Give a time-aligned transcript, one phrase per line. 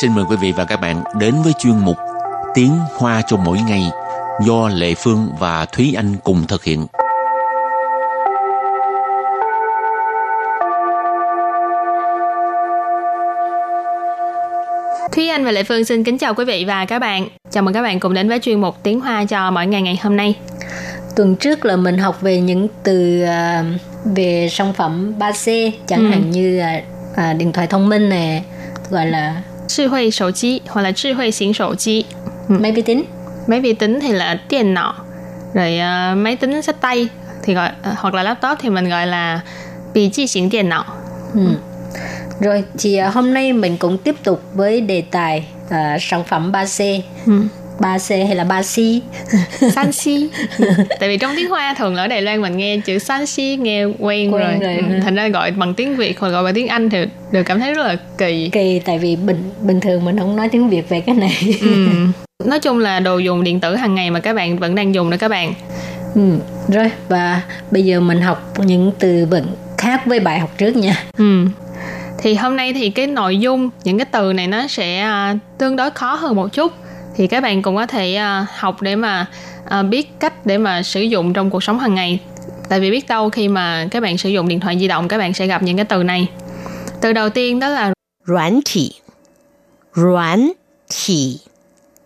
[0.00, 1.96] xin mời quý vị và các bạn đến với chuyên mục
[2.54, 3.82] Tiếng Hoa cho mỗi ngày
[4.46, 6.86] do Lệ Phương và Thúy Anh cùng thực hiện.
[15.12, 17.28] Thúy Anh và Lệ Phương xin kính chào quý vị và các bạn.
[17.50, 19.98] Chào mừng các bạn cùng đến với chuyên mục Tiếng Hoa cho mỗi ngày ngày
[20.02, 20.34] hôm nay.
[21.16, 23.66] Tuần trước là mình học về những từ uh,
[24.04, 26.10] về sản phẩm 3C chẳng ừ.
[26.10, 28.42] hạn như uh, uh, điện thoại thông minh nè,
[28.90, 32.05] gọi là 智慧手机 hoặc là 智慧型手机.
[32.49, 32.57] Ừ.
[32.59, 33.03] Máy vi tính.
[33.47, 34.93] Máy vi tính thì là điện não.
[35.53, 37.07] Rồi uh, máy tính sách tay
[37.43, 39.41] thì gọi uh, hoặc là laptop thì mình gọi là
[39.93, 40.83] bị chi型điện não.
[41.33, 41.41] Ừ.
[42.39, 46.51] Rồi thì uh, hôm nay mình cũng tiếp tục với đề tài uh, sản phẩm
[46.51, 47.01] 3C.
[47.25, 47.41] Ừ.
[47.78, 49.00] 3C hay là 3C?
[49.72, 50.28] San si.
[51.00, 53.84] Tại vì trong tiếng Hoa thường ở Đài Loan mình nghe chữ San si nghe
[53.84, 54.58] quen, quen rồi.
[54.60, 54.76] rồi.
[54.76, 55.00] Ừ.
[55.02, 56.98] Thành ra gọi bằng tiếng Việt hoặc gọi bằng tiếng Anh thì
[57.32, 58.48] đều cảm thấy rất là kỳ.
[58.52, 61.36] Kỳ tại vì bình bình thường mình không nói tiếng Việt về cái này.
[61.60, 61.88] ừ.
[62.44, 65.10] Nói chung là đồ dùng điện tử hàng ngày mà các bạn vẫn đang dùng
[65.10, 65.54] đó các bạn.
[66.14, 66.38] Ừ.
[66.68, 69.46] Rồi và bây giờ mình học những từ vựng
[69.78, 71.04] khác với bài học trước nha.
[71.18, 71.46] Ừ
[72.18, 75.76] thì hôm nay thì cái nội dung những cái từ này nó sẽ uh, tương
[75.76, 76.72] đối khó hơn một chút
[77.15, 79.25] thì các bạn cũng có thể uh, học để mà
[79.79, 82.19] uh, biết cách để mà sử dụng trong cuộc sống hàng ngày
[82.69, 85.17] tại vì biết đâu khi mà các bạn sử dụng điện thoại di động các
[85.17, 86.27] bạn sẽ gặp những cái từ này
[87.01, 87.93] từ đầu tiên đó là
[88.25, 88.91] 软体
[89.93, 90.53] 软
[90.89, 91.39] 体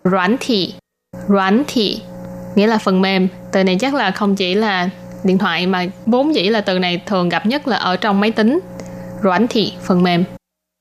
[0.03, 0.73] 软体
[1.27, 2.02] 软体
[2.55, 4.89] nghĩa là phần mềm từ này chắc là không chỉ là
[5.23, 8.31] điện thoại mà vốn dĩ là từ này thường gặp nhất là ở trong máy
[8.31, 8.59] tính
[9.25, 10.23] Ruán thị, phần mềm.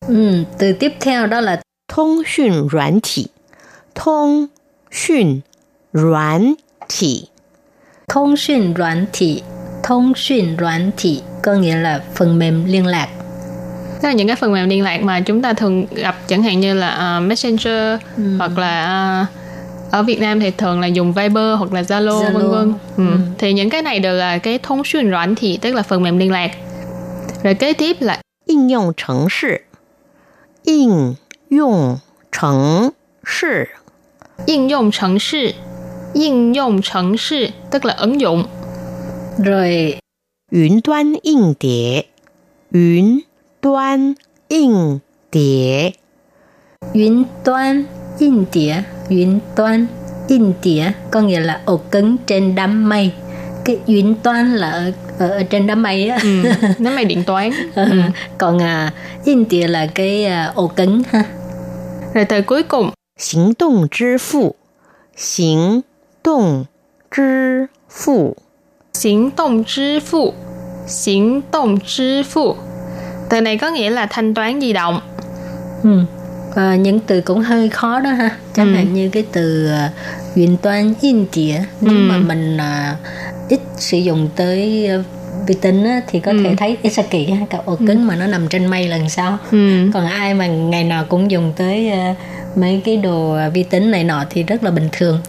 [0.06, 3.26] Ừ, từ tiếp theo đó là thông讯软体。
[3.98, 4.48] 通
[4.90, 5.42] 讯
[5.92, 6.56] 软
[6.88, 7.28] 体。
[8.06, 9.42] 通讯软体，
[9.82, 13.08] 通讯软体 có nghĩa là phần mềm liên lạc.
[14.02, 16.60] Tức là những cái phần mềm liên lạc mà chúng ta thường gặp chẳng hạn
[16.60, 18.36] như là uh, Messenger ừ.
[18.38, 22.32] hoặc là uh, ở Việt Nam thì thường là dùng Viber hoặc là Zalo, Zalo.
[22.32, 22.74] vân vân.
[22.96, 23.12] Ừ.
[23.12, 23.18] Ừ.
[23.38, 26.50] Thì những cái này đều là cái thông xuyên软thị tức là phần mềm liên lạc.
[27.42, 29.62] Rồi kế tiếp là 应用程式，
[30.64, 31.16] 应
[31.48, 32.00] 用
[32.30, 32.92] 程
[33.24, 33.68] 式，
[34.46, 35.54] 应用程式，
[36.14, 38.44] 应用程式 tức là ứng dụng.
[39.44, 39.98] Rồi
[40.50, 42.06] 云端硬碟，
[42.70, 43.22] 云
[43.60, 44.14] 端
[44.48, 45.00] 硬
[45.30, 45.94] 碟，
[46.92, 47.86] 云端
[48.18, 49.88] 硬碟，云端
[50.28, 53.12] 硬碟 có nghĩa là ổ cứng trên đám mây.
[53.64, 56.42] Cái 云端 là ở ở, ở trên đám mây á ừ,
[56.78, 58.00] đám mây điện toán ừ.
[58.38, 58.92] còn à,
[59.24, 61.24] India là cái à, ổ cứng ha
[62.14, 64.54] rồi từ cuối cùng 行动支付
[65.14, 65.84] 行
[66.22, 66.66] 动
[67.10, 68.36] 支付
[68.92, 70.34] 行动支付
[70.86, 72.56] 行动支付
[73.30, 75.00] từ này có nghĩa là thanh toán di động
[75.82, 75.90] ừ.
[76.54, 78.74] à, những từ cũng hơi khó đó ha chẳng ừ.
[78.74, 79.90] hạn như cái từ uh,
[80.36, 81.98] điện toán India nếu ừ.
[82.08, 82.98] mà mình uh,
[83.48, 85.06] ít sử dụng tới uh,
[85.49, 86.37] vi tính á, thì có ừ.
[86.43, 88.05] thể thấy ít kỳ ha cả ổ cứng ừ.
[88.07, 89.89] mà nó nằm trên mây lần sau ừ.
[89.93, 92.17] còn ai mà ngày nào cũng dùng tới uh,
[92.57, 95.19] mấy cái đồ vi tính này nọ thì rất là bình thường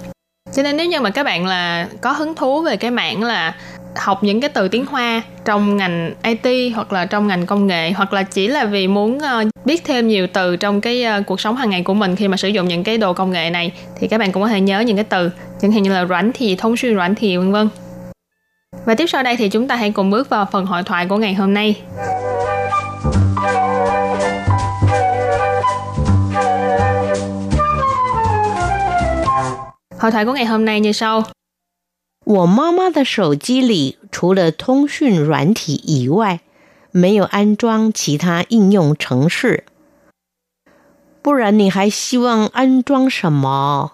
[0.52, 3.54] cho nên nếu như mà các bạn là có hứng thú về cái mảng là
[3.96, 7.90] học những cái từ tiếng Hoa trong ngành IT hoặc là trong ngành công nghệ
[7.90, 11.40] hoặc là chỉ là vì muốn uh, biết thêm nhiều từ trong cái uh, cuộc
[11.40, 13.72] sống hàng ngày của mình khi mà sử dụng những cái đồ công nghệ này
[14.00, 15.30] thì các bạn cũng có thể nhớ những cái từ
[15.60, 17.68] chẳng hạn như là 软 thì thông xuyên 软 thì vân vân
[18.85, 21.17] và tiếp sau đây thì chúng ta hãy cùng bước vào phần hội thoại của
[21.17, 21.81] ngày hôm nay.
[29.99, 31.23] Hội thoại của ngày hôm nay như sau.
[32.25, 36.39] 我妈妈的手机里除了通讯软体以外，
[36.91, 39.63] 没有安装其他应用程式。
[41.21, 43.91] 不然你还希望安装什么？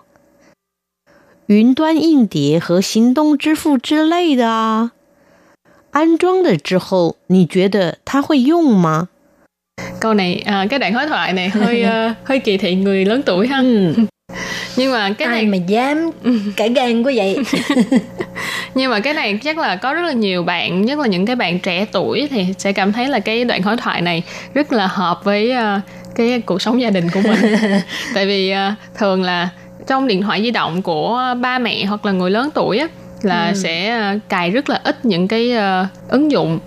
[1.47, 4.91] 云端硬碟和行动支付之类的啊。
[5.91, 9.09] 安装了之后，你觉得它会用吗？
[9.99, 13.47] Câu này, à, cái đoạn đối thoại này hơi uh, hơi kỳ thị người lớn tuổi
[13.47, 13.59] ha.
[13.59, 13.93] Ừ.
[14.75, 16.11] nhưng mà cái Ai này mà dám
[16.55, 17.37] cãi gan quá vậy
[18.75, 21.35] nhưng mà cái này chắc là có rất là nhiều bạn nhất là những cái
[21.35, 24.23] bạn trẻ tuổi thì sẽ cảm thấy là cái đoạn đối thoại này
[24.53, 25.81] rất là hợp với uh,
[26.15, 27.55] cái cuộc sống gia đình của mình
[28.13, 29.49] tại vì uh, thường là
[29.87, 32.87] trong điện thoại di động của ba mẹ hoặc là người lớn tuổi á
[33.21, 33.53] là ừ.
[33.55, 36.59] sẽ ờ, cài rất là ít những cái uh, ứng dụng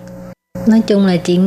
[0.67, 1.39] nói chung là chị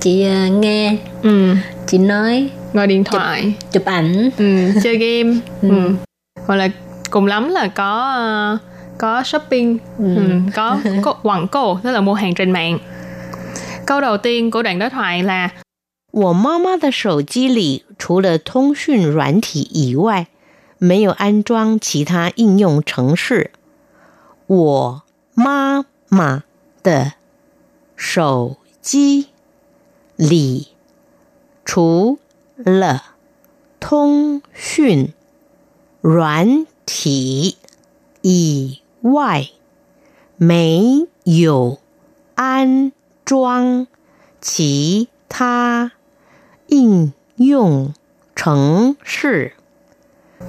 [0.00, 1.54] chị uh, nghe ừ.
[1.86, 5.68] chị nói ngồi điện thoại chụp, chụp ảnh ừ, chơi game ừ.
[5.68, 5.94] Ừ.
[6.46, 6.68] hoặc là
[7.10, 8.16] cùng lắm là có
[8.54, 8.60] uh,
[8.98, 10.16] có shopping ừ.
[10.16, 10.22] Ừ,
[10.54, 12.78] có, có quảng cổ tức là mua hàng trên mạng
[13.86, 15.50] câu đầu tiên của đoạn đối thoại là
[16.12, 20.28] 我妈妈的手机里除了通讯软体以外，
[20.83, 23.51] 没有安装其他应用程式。
[24.47, 25.03] 我
[25.35, 26.43] 妈妈
[26.81, 27.13] 的
[27.95, 29.27] 手机
[30.15, 30.69] 里
[31.63, 32.17] 除
[32.55, 33.13] 了
[33.79, 35.13] 通讯
[36.01, 37.57] 软体
[38.23, 39.51] 以外，
[40.37, 41.79] 没有
[42.33, 42.91] 安
[43.23, 43.85] 装
[44.41, 45.91] 其他
[46.65, 47.93] 应用
[48.35, 49.53] 程式。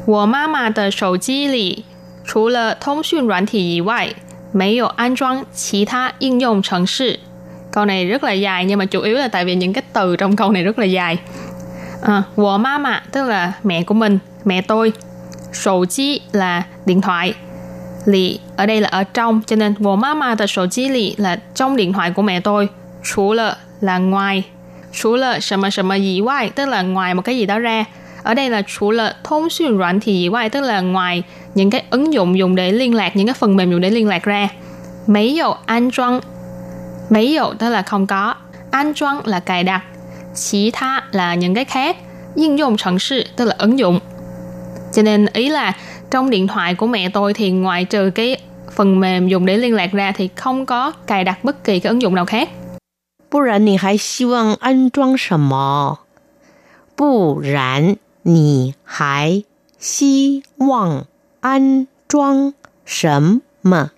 [0.06, 1.86] 我妈妈的手机里
[2.26, 4.10] 除了通讯软体以外，
[4.52, 7.20] 没有安装其他应用程式.
[7.72, 10.16] Câu này rất là dài nhưng mà chủ yếu là tại vì những cái từ
[10.16, 11.18] trong câu này rất là dài.
[12.02, 14.94] À, wo mama tức là mẹ của mình, mẹ tôi.
[15.54, 17.34] Sổ chi là điện thoại.
[18.06, 22.22] Lì ở đây là ở trong cho nên wo mama的手机里 là trong điện thoại của
[22.22, 22.70] mẹ tôi.
[23.04, 24.44] Chú là là ngoài.
[24.92, 27.86] Chú là 什么什么以外 tức là ngoài một cái gì đó ra
[28.24, 31.24] ở đây là chủ là thông xuyên软thị ngoại tức là ngoài
[31.56, 34.08] những cái ứng dụng dùng để liên lạc những cái phần mềm dùng để liên
[34.08, 34.50] lạc ra
[35.08, 36.20] mấy dầu an trang
[37.10, 38.36] mấy dầu tức là không có
[38.72, 39.82] an trang là cài đặt
[40.36, 41.98] chỉ tha là những cái khác
[42.36, 44.00] ứng dụng程sự tức là ứng dụng
[44.94, 45.74] cho nên ý là
[46.12, 48.38] trong điện thoại của mẹ tôi thì ngoại trừ cái
[48.72, 51.90] phần mềm dùng để liên lạc ra thì không có cài đặt bất kỳ cái
[51.90, 52.50] ứng dụng nào khác.
[53.30, 56.00] 不然你还希望安装什么？
[56.96, 59.44] 不然 你还
[59.80, 61.06] 希望
[61.42, 62.54] 安装
[62.86, 63.92] 什么？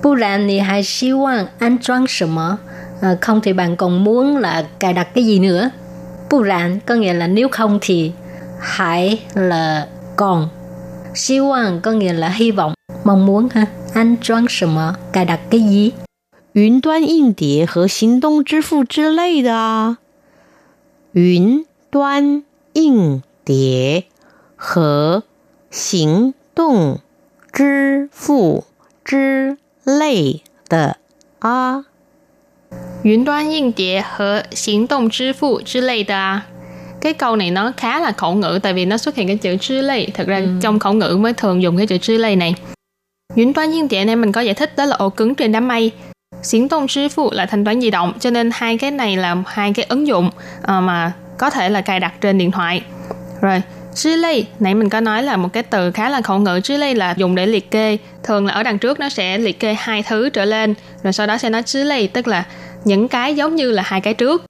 [0.00, 2.58] 不然你还希望安装什么
[3.00, 5.70] à, không thì bạn còn muốn là cài đặt cái gì nữa
[6.28, 8.12] 不然 có nghĩa là nếu không thì
[8.60, 10.48] hãy là còn
[11.28, 12.74] Hy vọng có nghĩa là hy vọng,
[13.04, 13.66] mong muốn ha.
[13.94, 14.94] An trang 什么?
[15.12, 15.92] cài đặt cái gì?
[16.54, 19.98] 云端硬碟和行动支付之类的啊。
[21.12, 22.42] 云端
[22.76, 24.04] 硬碟
[24.56, 25.22] 和
[25.70, 27.00] 行动
[27.52, 28.64] 支付
[29.04, 30.96] 之类的
[31.40, 31.84] 啊。
[33.02, 36.46] 云端硬碟和行动支付之类的啊。
[37.02, 39.80] cái câu này nó khá là khẩu ngữ tại vì nó xuất hiện cái chữ chữ
[39.80, 40.48] lây thật ra ừ.
[40.60, 42.54] trong khẩu ngữ mới thường dùng cái chữ chữ lây này
[43.34, 45.68] Yến toán nhiên tiện này mình có giải thích đó là ổ cứng trên đám
[45.68, 45.92] mây
[46.42, 49.36] Xiển tông sư phụ là thanh toán di động cho nên hai cái này là
[49.46, 52.82] hai cái ứng dụng uh, mà có thể là cài đặt trên điện thoại
[53.40, 53.62] rồi
[53.94, 56.60] Chữ lây, nãy mình có nói là một cái từ khá là khẩu ngữ.
[56.64, 57.98] Chữ lây là dùng để liệt kê.
[58.22, 60.74] Thường là ở đằng trước nó sẽ liệt kê hai thứ trở lên.
[61.02, 62.46] Rồi sau đó sẽ nói chữ lây, tức là
[62.84, 64.44] những cái giống như là hai cái trước.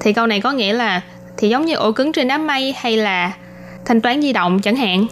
[0.00, 1.00] Thì câu này có nghĩa là
[1.36, 3.32] thì giống như ổ cứng trên đám mây hay là
[3.84, 5.06] thanh toán di động chẳng hạn.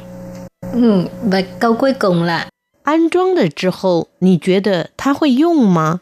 [0.73, 2.47] Ừ, và câu cuối cùng là
[2.83, 6.01] 安装了之后，你觉得它会用吗？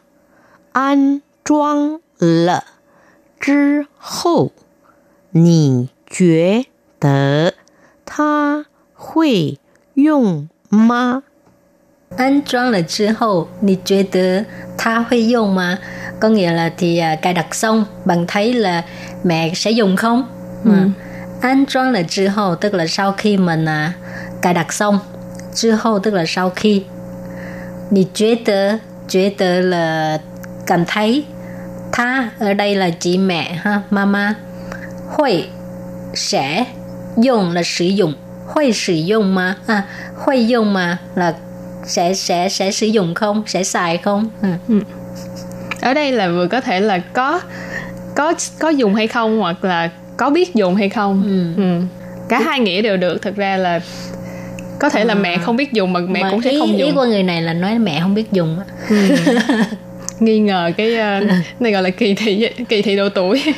[0.73, 2.63] 安装了
[3.39, 4.51] 之后，
[5.31, 6.65] 你觉
[6.99, 7.53] 得
[8.05, 9.57] 它会
[9.95, 11.23] 用吗？
[12.15, 14.45] 安装了之后，你觉得
[14.77, 15.79] 它会用吗？
[16.19, 18.83] có nghĩa là thì à, cài đặt xong bạn thấy là
[19.23, 20.27] mẹ sẽ dùng không?
[20.63, 20.71] Ừ.
[21.41, 23.93] An trang là 之后 tức là sau khi mình à,
[24.41, 24.99] cài đặt xong.
[25.53, 26.85] 之后 tức là sau khi.
[27.89, 30.19] Nì 觉得觉得 là
[30.65, 31.25] cảm thấy.
[31.91, 34.35] Tha ở đây là chị mẹ ha, mama.
[35.08, 35.44] Hội
[36.14, 36.64] sẽ
[37.16, 38.14] dùng là sử dụng.
[38.46, 39.56] Hội sử dụng mà.
[39.66, 39.82] À,
[40.16, 41.34] hội dùng mà là
[41.88, 44.58] sẽ sẽ sẽ sử dụng không sẽ xài không à.
[44.68, 44.80] ừ.
[45.80, 47.40] ở đây là vừa có thể là có
[48.14, 51.62] có có dùng hay không hoặc là có biết dùng hay không ừ.
[51.62, 51.80] Ừ.
[52.28, 53.80] cả hai nghĩa đều được thật ra là
[54.78, 55.20] có thể là à.
[55.20, 57.22] mẹ không biết dùng mà mẹ mà cũng sẽ ý, không dùng ý của người
[57.22, 58.96] này là nói mẹ không biết dùng ừ.
[60.20, 63.42] nghi ngờ cái uh, này gọi là kỳ thị kỳ thị độ tuổi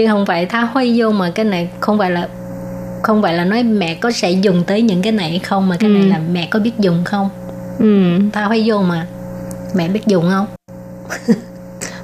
[0.00, 2.28] chứ không phải tha huy vô mà cái này không phải là
[3.02, 5.90] không phải là nói mẹ có sẽ dùng tới những cái này không mà cái
[5.90, 5.94] ừ.
[5.94, 7.28] này là mẹ có biết dùng không
[7.78, 8.18] ừ.
[8.32, 9.06] tao phải vô mà
[9.74, 10.46] mẹ biết dùng không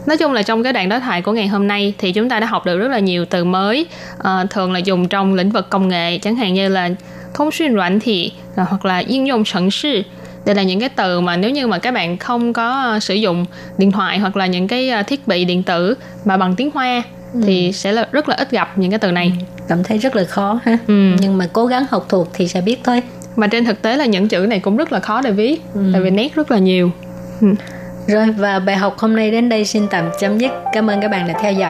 [0.06, 2.40] nói chung là trong cái đoạn đối thoại của ngày hôm nay thì chúng ta
[2.40, 3.86] đã học được rất là nhiều từ mới
[4.22, 6.90] à, thường là dùng trong lĩnh vực công nghệ chẳng hạn như là
[7.34, 10.02] thông xuyên loạn thị à, hoặc là ứng dụng sẵn sư
[10.44, 13.14] đây là những cái từ mà nếu như mà các bạn không có uh, sử
[13.14, 13.46] dụng
[13.78, 17.02] điện thoại hoặc là những cái thiết bị điện tử mà bằng tiếng hoa
[17.40, 17.46] ừ.
[17.46, 19.44] thì sẽ là rất là ít gặp những cái từ này ừ.
[19.68, 21.12] cảm thấy rất là khó ha ừ.
[21.20, 23.02] nhưng mà cố gắng học thuộc thì sẽ biết thôi
[23.36, 25.80] mà trên thực tế là những chữ này cũng rất là khó để viết ừ.
[25.92, 26.90] tại vì nét rất là nhiều
[27.40, 27.46] ừ.
[28.06, 31.10] rồi và bài học hôm nay đến đây xin tạm chấm dứt cảm ơn các
[31.10, 31.62] bạn đã theo dõi